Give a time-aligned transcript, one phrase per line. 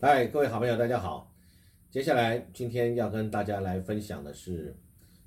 [0.00, 1.34] 嗨，各位好朋友，大家好。
[1.90, 4.76] 接下来今天要跟大家来分享的是，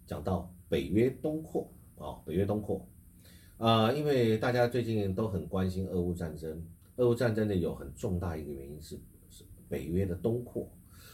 [0.07, 2.87] 讲到北约东扩啊，北约东扩
[3.57, 6.65] 啊，因为大家最近都很关心俄乌战争，
[6.95, 8.97] 俄乌战争呢有很重大一个原因是
[9.29, 10.71] 是北约的东扩，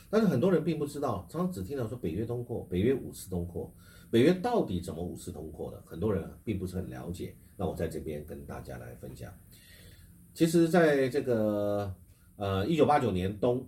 [0.07, 3.73] 但是很多人并不知道，常常只听到说北约东扩，北约五次东扩，
[4.11, 7.33] 北约到底怎么五次东扩的，很多人并不是很了解。
[7.55, 9.33] 那我在这边跟大家来分享。
[10.35, 11.91] 其实，在这个
[12.37, 13.67] 呃一九八九年东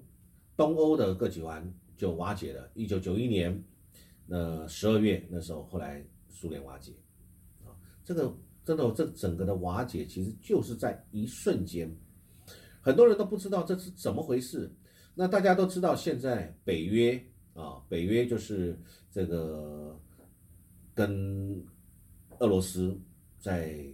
[0.56, 2.70] 东欧的各集团就瓦解了。
[2.74, 3.64] 一九九一年
[4.26, 6.94] 那十二月那时候，后来苏联瓦解
[7.66, 8.34] 啊，这个
[8.64, 11.94] 真的这整个的瓦解其实就是在一瞬间，
[12.82, 14.72] 很多人都不知道这是怎么回事。
[15.14, 17.22] 那大家都知道，现在北约
[17.54, 18.80] 啊，北约就是
[19.12, 20.00] 这个
[20.94, 21.64] 跟
[22.40, 22.98] 俄罗斯
[23.38, 23.94] 在。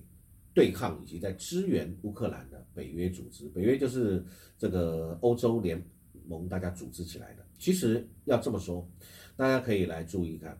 [0.56, 4.24] 对抗以及在支援乌克兰的北约组织，北约就是
[4.58, 5.80] 这个欧洲联
[6.26, 7.46] 盟大家组织起来的。
[7.60, 8.90] 其实要这么说，
[9.36, 10.58] 大家可以来注意看，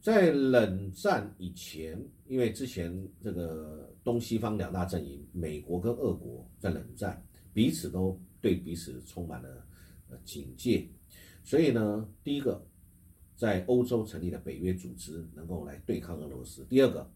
[0.00, 7.20] 在冷战以前，因为之前这个东西方两大阵营，美国跟俄国在冷战，
[7.52, 9.66] 彼此都对彼此充满了
[10.10, 10.88] 呃警戒，
[11.42, 12.64] 所以呢，第一个
[13.34, 17.10] 在欧洲成立的北约组织能够来对抗俄罗斯，第二个。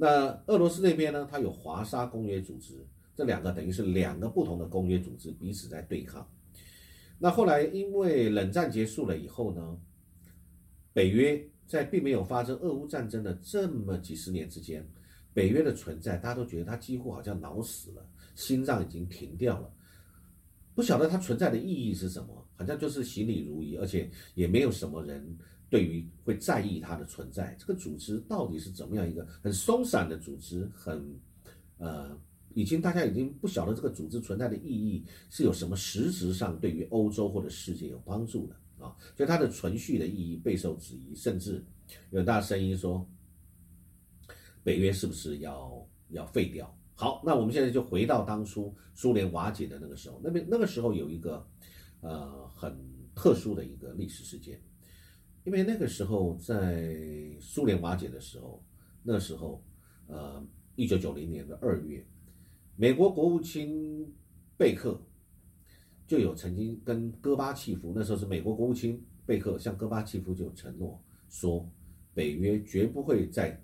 [0.00, 1.26] 那俄罗斯那边呢？
[1.28, 6.24] 它有华沙公约组织，这两个等于是两个不同的公约组织彼此在对抗。
[7.18, 9.76] 那后来因为冷战结束了以后呢，
[10.92, 14.88] 北约在并没有发生俄乌战争的这么几十年之间，
[15.34, 19.68] 北约的存在大家都觉得它几乎好像脑死了，心脏已经停掉了，
[20.76, 25.36] 不晓得它存在的意义是什么，好像就是行礼如仪，而且也没有什么人。
[25.70, 31.04] 对于会在意它的存在，这个组织到底是怎么样一个很松散的组织，很
[31.76, 32.18] 呃，
[32.54, 41.64] 已经大家已经不晓得这个组织存在的意义是有什么实质上对于欧洲或者世界有帮助的啊，所以它的存续的意义备受质疑，甚至
[42.10, 43.06] 有大声音说，
[44.64, 46.74] 北约是不是要要废掉？
[46.94, 51.46] 好，那我们现在就回到当初苏联瓦解的那个时候，那边那个时候有一个
[52.00, 52.76] 呃很
[53.14, 54.60] 特殊的一个历史事件。
[55.48, 56.86] 因为那个时候在
[57.40, 58.62] 苏联瓦解的时候，
[59.02, 59.64] 那时候，
[60.06, 62.06] 呃，一九九零年的二月，
[62.76, 64.06] 美国国务卿
[64.58, 65.00] 贝克
[66.06, 71.66] 就有曾经跟戈巴契夫，那时候是美国国务卿贝克向戈巴契夫就承诺说，
[72.12, 73.58] 北约绝不会在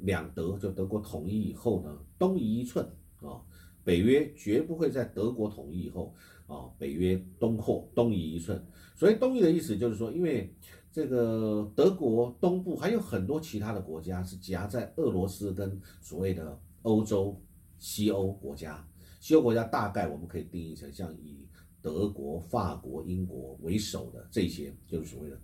[0.00, 2.86] 两德就德国统一以后呢东移一寸
[3.22, 3.40] 啊，
[3.82, 6.14] 北约绝不会在德国统一以后
[6.46, 8.62] 啊，北约东扩东移一寸。
[8.94, 10.54] 所以东移的意思就是说，因为
[10.94, 17.42] 这个德国东部还有很多其他的国家是夹在俄罗斯跟所谓的欧洲
[17.80, 18.88] 西欧国家，
[19.18, 21.48] 西欧国家大概我们可以定义成像以
[21.82, 25.40] 德国、法国、英国为首的这些，就是所谓的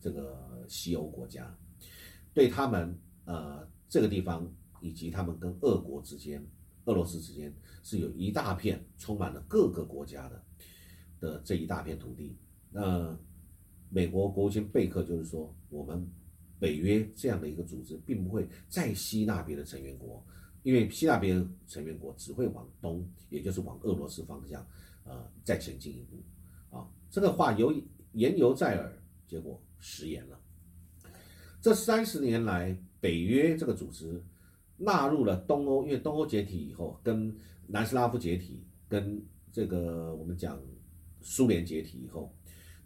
[0.00, 1.52] 这个西欧国家，
[2.32, 4.48] 对他们呃这个地方
[4.80, 6.46] 以及他们跟俄国之间、
[6.84, 10.44] 俄罗斯之间是有一大片充满了各个国家的
[11.18, 12.38] 的这一大片土地，
[12.70, 13.18] 那。
[13.94, 16.04] 美国国务卿贝克就是说，我们
[16.58, 20.20] 北约这样的一个组织，并不会再吸纳别的成员国，
[20.64, 24.66] 因为吸纳别的成员国只会往东，也就是往俄罗斯方向，
[25.04, 26.76] 呃，再前进一步。
[26.76, 27.72] 啊，这个话有
[28.14, 30.40] 言犹在耳，结果食言了。
[31.60, 34.20] 这三十年来，北约这个组织
[34.76, 37.32] 纳入了东欧，因为东欧解体以后，跟
[37.68, 40.60] 南斯拉夫解体，跟这个我们讲
[41.20, 42.34] 苏联解体以后。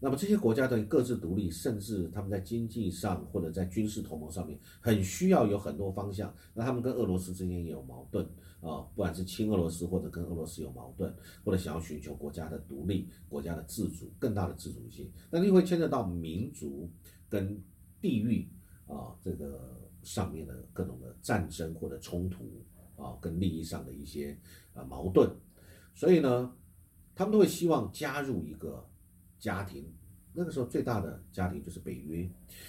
[0.01, 6.33] 那么这些国家的各自独立，甚至他们在经济上或者在军事同盟上面，很需要有很多方向。
[6.55, 8.25] 那他们跟俄罗斯之间也有矛盾
[8.61, 11.13] 啊，不管是亲俄罗斯或者跟俄罗斯有矛盾，
[11.45, 16.89] 或者想要寻求国家的独立、国家的自主、更大的自主性，那又会牵扯到民族
[17.29, 17.61] 跟
[18.01, 18.49] 地域
[18.87, 22.65] 啊这个上面的各种的战争或者冲突
[22.97, 24.39] 啊，跟利益上的一些
[24.75, 25.29] 啊矛盾。
[25.93, 26.55] 所以呢，
[27.17, 28.89] 他们都会希望加入一个。
[29.39, 29.85] 家庭
[30.33, 32.21] 那个时候最大的家庭就是北约，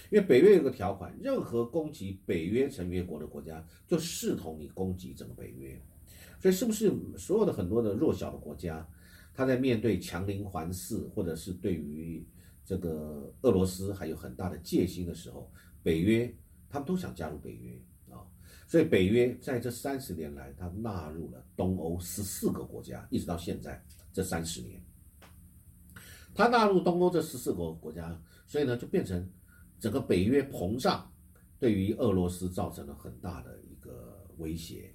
[0.10, 5.80] 因为北约有个条款，任何攻击北约成员国的国家就视同你攻击整个北约，
[6.40, 8.88] 所以是不是所有的很多的弱小的国家，
[9.34, 12.26] 他在面对强邻环伺或者是对于
[12.66, 15.52] 这个俄罗斯还有很大的戒心的时候，
[15.84, 16.34] 北约
[16.70, 17.80] 他们都想加入北约
[18.12, 18.26] 啊，
[18.68, 24.82] 所以北约在这三十年来，它纳入了东欧十四个国家，一直到现在这三十年。
[26.40, 29.30] 它纳入东欧这十四个国家，所以呢，就变成
[29.78, 31.06] 整个北约膨胀，
[31.60, 34.90] 对于俄罗斯造成了很大的一个威胁。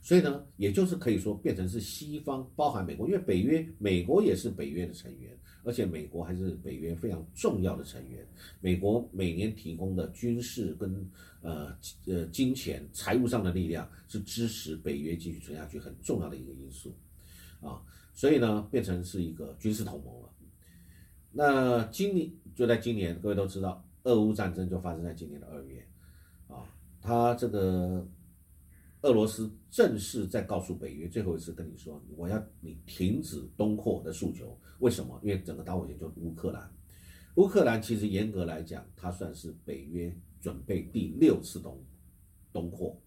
[0.00, 8.24] 所以呢，也就是可以说变成是西方包含美国，因为北约美国也是北约的成员，而且美国还是北约非常重要的成员。
[8.60, 11.76] 美国每年提供的军事跟呃
[12.06, 16.94] 呃金钱财务上的力量是支持北约继续存下去很重要的一个因素
[17.60, 17.82] 啊，
[18.14, 20.30] 所以呢，变成是一个军事同盟了。
[21.34, 25.86] 那今年就在今年，各位都知道，俄乌战争就发生在今年的二月
[26.48, 26.64] 啊，
[27.02, 28.06] 他这个。
[29.02, 34.58] 俄罗斯正式在告诉北约，最后一次跟你说，我要你停止东扩的诉求。
[34.78, 35.20] 为什么？
[35.22, 36.74] 因为整个导火线就乌克兰。
[37.34, 40.10] 乌克兰其实严格来讲，它算是北约
[40.40, 41.78] 准备第六次东
[42.50, 42.98] 东扩，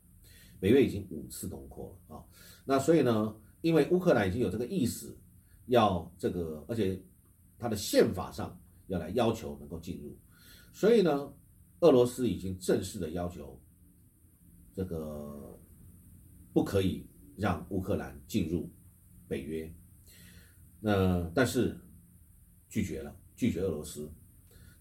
[0.60, 2.24] 北约已经五次东扩了啊。
[2.64, 5.18] 那所以呢，因为乌克兰已经有这个意识，
[5.66, 7.02] 要这个，而且
[7.58, 10.18] 它的宪法上要来要求能够进入，
[10.74, 11.34] 所以呢，
[11.80, 13.60] 俄罗斯已经正式的要求
[14.74, 15.60] 这个。
[16.54, 18.68] 不可以让乌克兰进入
[19.28, 19.72] 北约，
[20.80, 21.80] 那但是
[22.68, 24.12] 拒绝了，拒绝俄罗斯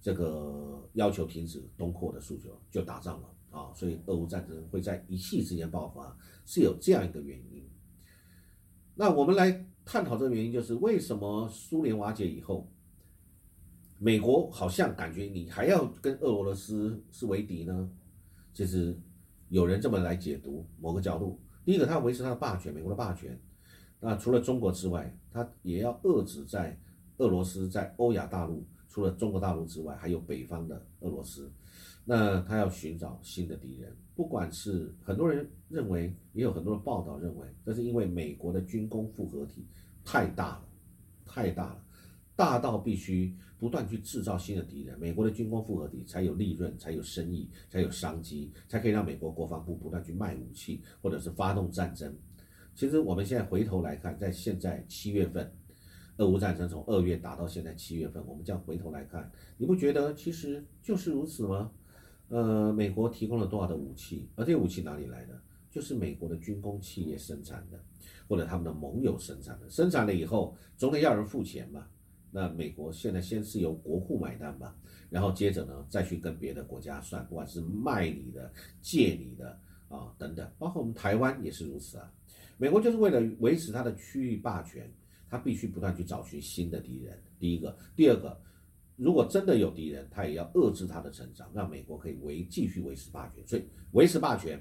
[0.01, 3.75] 这个要求停止东扩的诉求，就打仗了啊！
[3.75, 7.63] 所以俄乌战争会在一气之间爆发，是有这样一个原因。
[8.95, 12.69] 那我们来探讨这个原因，就是为什么苏联瓦解以后，
[13.99, 17.89] 美国好像感觉你还要跟俄罗斯是为敌呢？
[18.53, 18.99] 其实
[19.49, 21.41] 有人这么来解读某个角度。
[21.65, 23.41] 第一个，他维持他的霸权，美国的霸权。
[24.01, 26.77] 那除了中国之外，他也要遏制在
[27.19, 31.53] 俄罗斯在欧亚大陆，除了中国大陆之外，还有北方的俄罗斯。
[32.03, 39.67] 那他要寻找新的敌人，不管是很多人认为，也有很多的报道认为，这是因为美国的军工复合体
[40.03, 40.65] 太大了，
[41.27, 41.85] 太大了，
[42.35, 43.37] 大到必须。
[43.59, 52.15] 不断去制造新的敌人，美国的军工复合体才有利润，才有生意，才有商机，才可以让美国国防部不断去卖武器，或者是发动战争。
[52.75, 55.51] 其实我们现在回头来看，在现在七月份，
[56.19, 61.71] 俄乌战争从二月打到现在七月份，我们这样回头来看，你不觉得其实就是如此吗？
[62.29, 65.41] 呃，美国提供了多少的武器，而这些武器哪里来的？
[65.71, 67.79] 就是美国的军工企业生产的，
[68.27, 71.87] 或者他们的盟友生产的，生产了以后总得要人付钱吧。
[72.31, 74.75] 那美国现在先是由国库买单吧，
[75.11, 82.11] 然后接着呢再去跟别的国家算，不管是卖你的、借你的啊等等，包括我们台湾也是如此啊。
[82.57, 84.91] 美国就是为了维持它的区域霸权，
[85.29, 87.23] 他必须不断去找寻新的敌人。
[87.39, 88.41] 第一个，第二个，
[88.97, 93.47] 如果真的有敌人，他也要遏制他的成长，让美国可以维继续维持霸权。
[93.47, 94.59] 所以维持霸权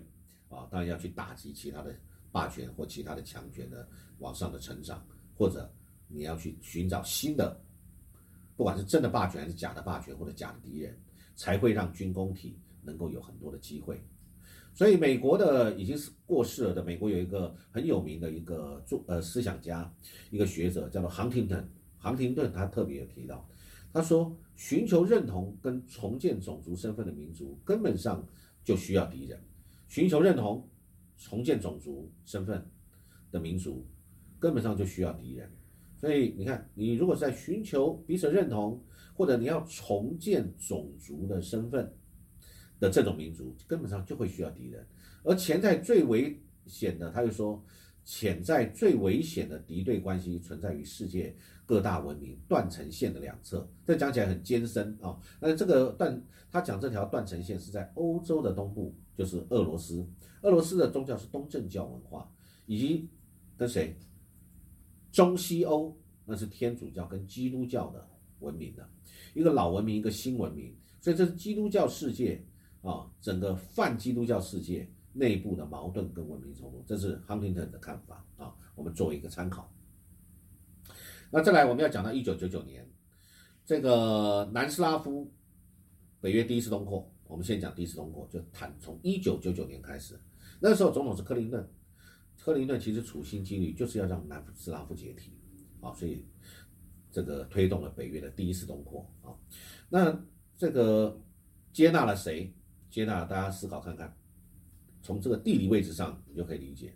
[0.49, 1.95] 啊，当然要去打击其他的
[2.31, 3.87] 霸权或其他的强权的
[4.19, 5.05] 往上的成长，
[5.37, 5.71] 或者
[6.07, 7.61] 你要去寻找新的。
[8.57, 10.97] 不管是真的霸权还是假的霸权或者假的敌人，
[11.35, 14.01] 才会让军工体能够有很多的机会。
[14.75, 19.89] 所以美国的已经是过世了的美国有一个很有名的一个作呃思想家，
[20.29, 21.65] 一个学者叫做杭廷顿。
[21.97, 23.49] 杭廷顿他特别有提到，
[23.93, 28.27] 他说寻求认同跟重建种族身份的民族根本上
[28.65, 29.41] 就需要敌人。
[29.87, 30.67] 寻求认同、
[31.17, 32.63] 重建种族身份
[33.31, 33.87] 的民族
[34.37, 35.49] 根本上就需要敌人。
[35.95, 38.83] 所以你看，你如果在寻求彼此认同，
[39.13, 41.91] 或者你要重建种族的身份
[42.89, 44.85] 这种民族，根本上就会需要敌人。
[45.23, 47.63] 而潜在最危险的，他就说，
[48.03, 53.67] 潜在最危险的敌对关系存在于世界各大文明断层线的两侧。
[53.83, 55.19] 这讲起来很艰深啊。
[55.39, 56.21] 那这个断，
[56.51, 60.07] 他讲这条断层线是在欧洲的东部，就是俄罗斯。
[60.41, 62.31] 俄罗斯的宗教是东正教文化，
[62.67, 63.09] 以及
[63.57, 63.95] 跟谁？
[65.11, 68.05] 中西欧那是天主教跟基督教的
[68.39, 68.87] 文明的
[69.33, 72.45] 一个老文明，一个新文明，所以这是基督教世界
[72.85, 79.73] 啊，整个泛基督教世界内部的矛盾跟文明冲突，这是 Huntington 的看法啊，我们做一个参考。
[81.31, 82.87] 那再来我们要讲到一九九九年，
[83.65, 85.33] 这个南斯拉夫
[86.21, 90.19] 北约第一次东扩，我们先讲第一次东扩，就谈从一九九九年开始，
[90.59, 91.67] 那时候总统是克林顿。
[92.37, 95.31] 克林顿其实处心积虑就是要让南斯拉夫解体，
[95.81, 96.23] 啊，所以
[97.11, 99.33] 这个推动了北约的第一次东扩啊。
[99.89, 100.23] 那
[100.55, 101.19] 这个
[101.73, 102.53] 接纳了谁？
[102.89, 104.15] 接纳大家思考看看，
[105.01, 106.93] 从这个地理位置上你就可以理解。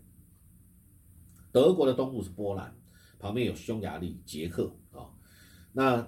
[1.51, 2.75] 德国的东部是波兰，
[3.17, 5.09] 旁边有匈牙利、捷克啊。
[5.71, 6.01] 那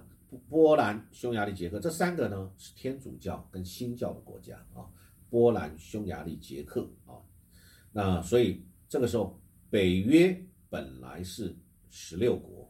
[0.49, 4.89] 波兰、匈牙利、捷克这三个呢是天主教跟新教的国家啊。
[5.29, 7.21] 波兰、匈牙利、捷克啊，
[7.91, 8.65] 那所以。
[8.91, 10.37] 这个时候，北约
[10.69, 11.57] 本来是
[11.89, 12.69] 十六国，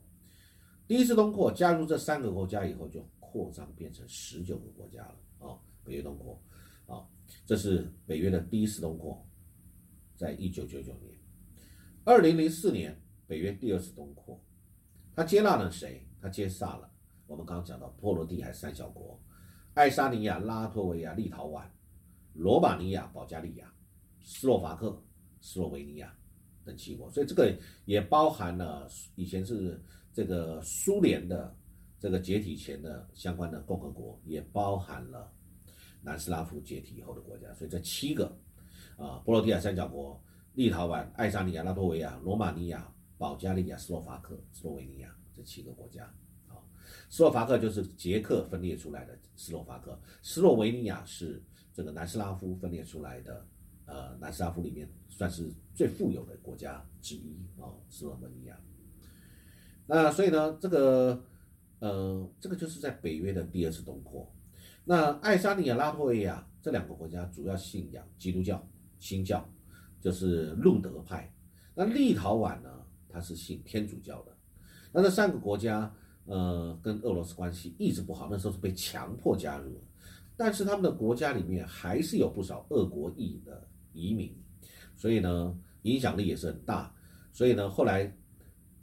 [0.87, 5.57] 第一次东扩加入这三个国家以后，就扩张变成十九个国家了啊！
[5.83, 6.39] 北约东扩，
[7.45, 9.25] 这是北约的第一次东扩，
[10.15, 11.13] 在一九九九年。
[12.03, 14.43] 二零零四年，北约第二次东扩，
[15.15, 16.07] 他接纳了谁？
[16.21, 16.91] 他接纳了
[17.27, 19.19] 我们刚刚讲到波罗的海三小国：
[19.73, 21.63] 爱沙尼亚、拉脱维亚、立陶宛、
[22.33, 23.73] 罗马尼亚、保加利亚、
[24.23, 25.03] 斯洛伐克、
[25.39, 26.15] 斯洛维尼亚
[26.65, 27.09] 等七国。
[27.11, 29.81] 所以这个也包含了以前是
[30.13, 31.55] 这个苏联的
[31.99, 35.31] 这个解体前的相关的共和国，也包含了
[36.01, 37.53] 南斯拉夫解体以后的国家。
[37.53, 38.25] 所以这七个
[38.97, 40.21] 啊，波罗的海三角国。
[40.53, 46.03] 立陶宛、爱沙尼亚、拉脱维亚、罗马尼亚、保加利亚、斯洛伐克、斯洛维尼亚这七个国家
[46.49, 46.59] 啊。
[47.09, 51.41] 斯洛伐克就是捷克分裂出来的斯洛伐克，斯洛维尼亚是
[51.73, 53.47] 这个南斯拉夫分裂出来的，
[53.85, 57.71] 呃，南斯拉夫里面算是最富有的国家之一啊。
[57.87, 58.59] 斯洛文尼亚。
[59.85, 61.23] 那所以呢，这个
[61.79, 64.29] 呃，这个就是在北约的第二次东扩。
[64.83, 68.65] 那爱沙尼亚、拉脱维亚这两个国家主要信仰基督教
[68.99, 69.47] 新教。
[70.03, 71.31] 就是路德派，
[71.75, 72.83] 那立陶宛呢？
[73.07, 74.35] 它是信天主教的。
[74.91, 75.93] 那这三个国家，
[76.25, 79.81] 呃，跟俄罗斯关系一直不好，那时候是被强迫加入的。
[80.35, 84.35] 但是他们的国家里面还是有不少俄国裔的移民，
[84.95, 86.91] 所以呢，影响力也是很大。
[87.31, 88.11] 所以呢，后来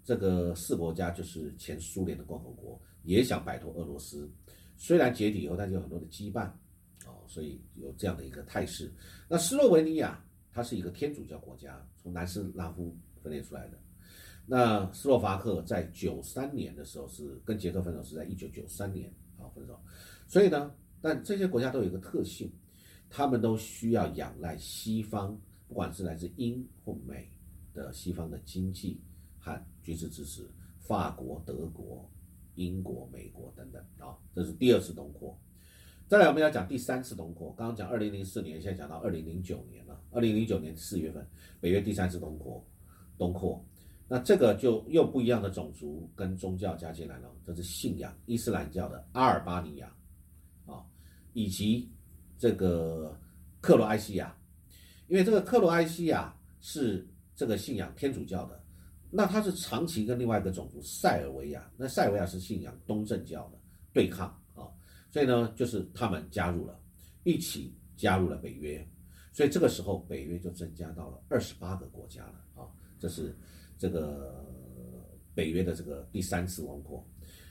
[0.04, 4.30] 这个四国家就是前苏联的共和国，也想摆脱俄罗斯。
[4.78, 6.46] 虽然解体以后，但是有很多的羁绊，
[7.04, 8.90] 哦，所以有这样的一个态势。
[9.28, 10.24] 那斯洛文尼亚。
[10.50, 13.78] 它是一个天主教国家，从南斯拉夫分裂出来的。
[14.44, 19.78] 那斯洛伐克在九三年的时候是跟捷克分手，是在一九九三年啊分手。
[20.26, 22.50] 所以呢，但这些国家都有一个特性，
[23.08, 27.30] 他们都需要仰赖西方，不管是来自英或美
[27.72, 29.00] 的西方的经济
[29.38, 30.44] 和军事支持，
[30.80, 32.10] 法国、德国、
[32.58, 35.38] 英国、美国等等啊，这是第二次东扩。
[36.08, 37.54] 再来，我们要讲第三次东扩。
[37.56, 40.00] 刚刚讲二零零四年，现在讲到二零零九年了。
[40.10, 41.24] 二零零九年四月份，
[41.60, 42.66] 北约第三次东扩，
[43.16, 43.64] 东扩。
[44.08, 49.94] 那这个就又不一样的种族跟宗教加进来了，这是信仰伊斯兰教的阿尔巴尼亚
[50.64, 50.82] 啊，
[51.34, 51.92] 以及
[52.38, 53.14] 这个
[53.60, 54.34] 克罗埃西亚。
[55.08, 58.62] 因为这个克罗埃西亚是这个信仰天主教的，
[59.10, 63.58] 那他是长期跟另外一个种族塞尔维亚，那塞尔维亚是信仰东正教的
[63.92, 64.68] 对抗啊。
[65.10, 66.78] 所以呢，就是他们加入了，
[67.24, 68.86] 一起加入了北约，
[69.32, 73.34] 所以这个时候北约就增加到了二十八个国家了啊，这是
[73.78, 74.44] 这个
[75.34, 77.06] 北约的这个第三次东扩。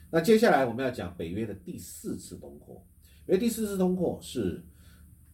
[0.09, 2.85] 那接下来我们要讲北约的第四次东扩，
[3.27, 4.63] 因为第四次东扩是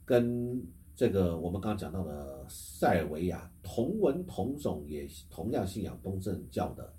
[0.06, 0.66] 跟
[0.96, 6.94] 这个我们刚刚讲到的塞尔维亚同文同种也同样信仰东正教的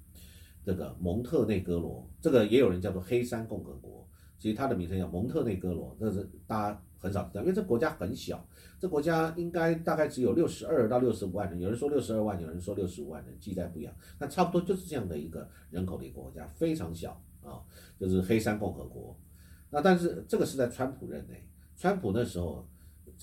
[0.65, 4.07] 这个蒙特内哥罗，这个也有人叫做黑山共和国。
[4.37, 8.47] 其实它的名称叫蒙特内哥罗，这是大家很少知道，因为这国家很小，
[8.79, 17.63] 这国家应该大概只有六十二到六十五万人，有人说六十二万，有人说六十五万人，记载不一样，那差不多就是这样的一个人口的一个国家，非常小啊，
[17.99, 19.17] 就是黑山共和国。
[19.71, 21.47] 那但是这个是在川普任内，
[21.77, 22.69] 川普那时候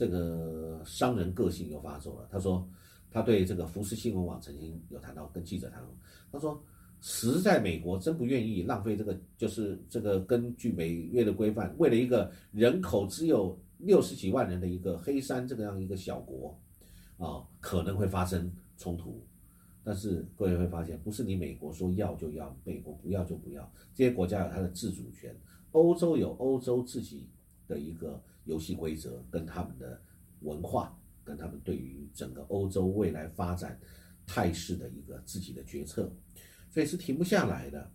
[0.01, 2.67] 这个商人个性又发作了，他说
[3.11, 5.79] 他对这个福斯新闻网曾经有谈到跟记者谈，
[6.31, 6.59] 他说。
[7.03, 16.55] 实在美国真不愿意浪费这个，就是这个根据美约的规范，为了一个人口只有六十几万人的一个黑山这个样一个小国，
[17.17, 19.19] 啊，可能会发生冲突。
[19.83, 25.35] 但是各位会发现，不是你美国说要就要，美国不要就不要，这些国家有它的自主权，
[25.71, 27.27] 欧洲有欧洲自己
[27.67, 30.01] 的一个游戏规则，跟他们的
[30.41, 33.79] 文化，跟他们对于整个欧洲未来发展
[34.25, 36.11] 态势的一个自己的决策。
[36.69, 37.91] 所以是停不下来的。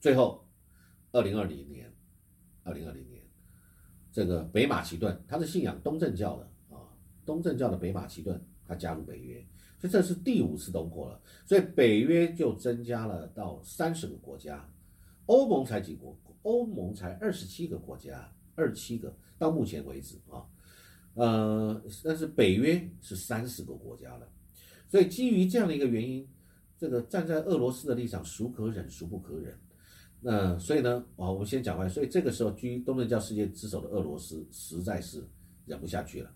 [0.00, 0.46] 最后，
[1.12, 1.90] 二零二零年，
[2.62, 3.22] 二零二零年，
[4.12, 6.90] 这个北马其顿，他是信仰东正教的啊，
[7.24, 9.40] 东正教的北马其顿，他加入北约，
[9.78, 11.22] 所以这是第五次东扩了。
[11.46, 14.68] 所以北约就增加了到三十个国家，
[15.26, 16.18] 欧盟才几国？
[16.42, 20.46] 欧盟才二十七个国家，二七个到目前为止啊，
[21.14, 24.28] 呃，但是北约是三十个国家了。
[24.88, 26.28] 所以基于这样的一个原因。
[26.76, 29.56] 这个站在俄罗斯的立场，孰可忍，孰不可忍？
[30.20, 31.88] 那所以呢，啊，我们先讲完。
[31.88, 35.24] 所以这个时候，居东正教世界之首的俄罗斯实在是
[35.66, 36.34] 忍不下去了。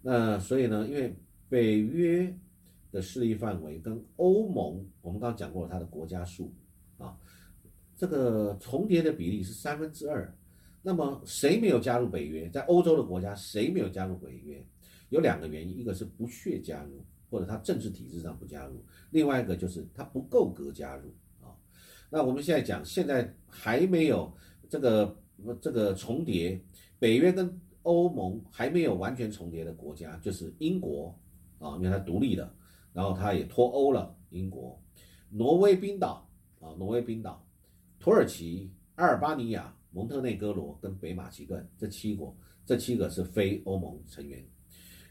[0.00, 1.14] 那所以呢，因为
[1.50, 2.34] 北约
[2.92, 6.54] 的势力范围跟欧盟，我们刚刚讲过了，它的国家数
[6.96, 7.18] 啊，
[7.96, 10.32] 这个重叠的比例是三分之二。
[10.82, 12.48] 那么谁没有加入北约？
[12.48, 14.64] 在欧洲的国家，谁没有加入北约？
[15.10, 17.04] 有两个原因，一个是不屑加入。
[17.30, 21.52] 或者他政治体制上不加入，另外一个就是他不够格加入啊。
[22.08, 24.32] 那我们现在讲，现在还没有
[24.66, 25.14] 这个
[25.60, 26.58] 这个重叠，
[26.98, 31.14] 北约跟欧盟还没有完全重叠的国家，就是英国
[31.58, 32.50] 啊，因为它独立的
[32.94, 34.82] 然后它也脱欧了，英国、
[35.28, 36.26] 挪威、冰岛
[36.62, 37.46] 啊，挪威、冰岛、
[38.00, 44.44] 土耳其、阿尔巴尼亚、蒙特内哥罗跟北马其顿这七国，这七个是非欧盟成员。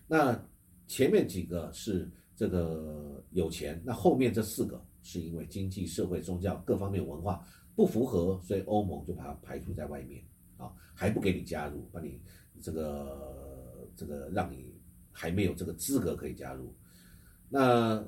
[0.08, 0.40] 那
[0.88, 10.24] 前面几个是这个有钱，那后面这四个是因为经济、社会、宗教各方面文化不符合，所以欧盟就把它排除在外面
[10.58, 12.22] 啊，还不给你加入，把你
[12.62, 14.74] 这个这个让你
[15.12, 16.74] 还没有这个资格可以加入。
[17.50, 18.06] 那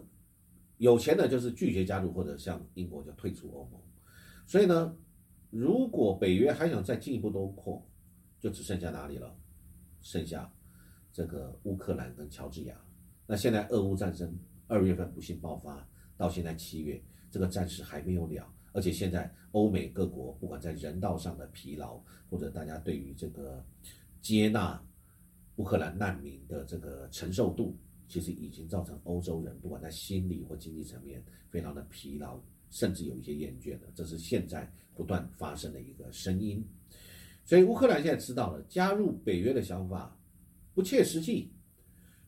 [0.78, 3.82] 有钱的就是拒绝加入，或者像英国就退出欧盟。
[4.46, 4.96] 所以呢，
[5.50, 7.84] 如果北约还想再进一步东扩，
[8.40, 9.36] 就只剩下哪里了？
[10.02, 10.52] 剩下。
[11.12, 12.80] 这个乌克兰跟乔治亚，
[13.26, 14.32] 那现在俄乌战争
[14.68, 23.66] 二月份不幸爆发，到现在七月，这个战事还没有了，而且现在欧美各国不管在人道上的疲劳，或者大家对于这个
[24.22, 24.82] 接纳
[25.56, 27.76] 乌克兰难民的这个承受度，
[28.08, 32.40] 其实已经造成欧洲人不管在心理或经济层面非常的疲劳，
[32.70, 36.62] 甚至有一些厌倦了，这是现在不断发生的一个声音。
[37.46, 40.14] 所以乌克兰现在知道了加入北约的想法。
[40.74, 41.54] 不切实际，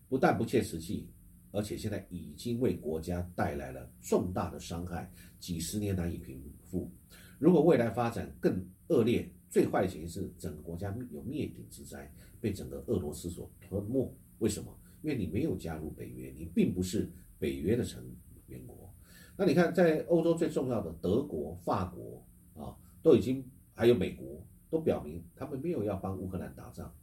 [0.07, 1.09] 不但不切实际，
[1.51, 6.89] 而且现在已经为国家带来了重大的伤害，几十年难以平复。
[7.37, 12.09] 如果未来发展更恶劣，最坏的情形是整个国家有灭顶之灾，
[12.39, 14.17] 被整个俄罗斯所吞没。
[14.39, 14.73] 为什么？
[15.01, 18.03] 因为你没有加入北约，你并不是北约的成
[18.47, 18.93] 员国。
[19.37, 22.25] 那你看，在欧洲最重要的德国、法国
[22.61, 26.93] 啊，都已经还有美国都表明他们没有要帮乌克兰打仗，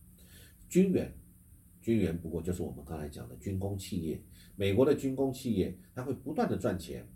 [0.69, 1.13] 军援。
[1.81, 4.21] 军援不过就是我们刚才讲的军工企业，
[4.57, 7.09] 美国的军工企业，它会不断的赚钱，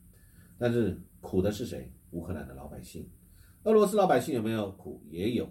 [0.57, 1.93] 但是苦的是谁？
[2.13, 3.07] 乌克兰的老百姓，
[3.65, 5.03] 俄罗斯老百姓有没有苦？
[5.11, 5.45] 也有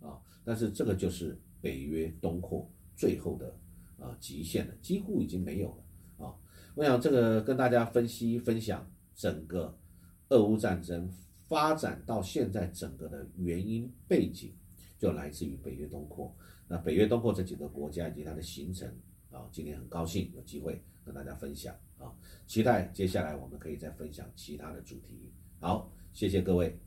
[0.00, 3.56] 啊，但是这个就是北约东扩最后的
[3.98, 6.34] 啊极限了，几乎已经没有了啊。
[6.76, 9.76] 我想这个跟大家分析分享整个
[10.28, 11.10] 俄乌战争
[11.48, 14.52] 发展到现在整个的原因背景，
[14.98, 16.32] 就来自于北约东扩。
[16.68, 18.86] 那北约东扩这几个国家以及它的形成
[19.32, 22.12] 啊，今天很高兴有机会跟大家分享啊，
[22.46, 25.32] 期待接下来我们可以再分享其他的主题。
[25.58, 26.78] 好，谢谢各位。